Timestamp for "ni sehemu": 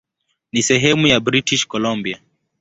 0.51-1.07